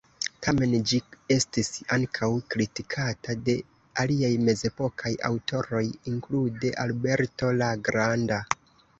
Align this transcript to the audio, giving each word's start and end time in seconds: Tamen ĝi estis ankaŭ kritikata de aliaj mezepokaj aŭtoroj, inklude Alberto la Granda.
Tamen 0.45 0.71
ĝi 0.91 0.97
estis 1.33 1.67
ankaŭ 1.97 2.29
kritikata 2.53 3.35
de 3.49 3.53
aliaj 4.03 4.31
mezepokaj 4.47 5.11
aŭtoroj, 5.29 5.83
inklude 6.13 6.73
Alberto 6.85 7.51
la 7.59 7.69
Granda. 7.89 8.41